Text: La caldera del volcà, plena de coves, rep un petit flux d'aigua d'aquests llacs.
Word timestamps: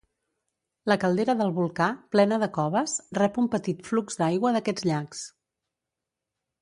La 0.91 0.95
caldera 1.03 1.35
del 1.41 1.51
volcà, 1.57 1.89
plena 2.15 2.39
de 2.43 2.49
coves, 2.55 2.95
rep 3.19 3.39
un 3.43 3.51
petit 3.57 3.85
flux 3.91 4.21
d'aigua 4.23 4.55
d'aquests 4.57 4.89
llacs. 4.93 5.25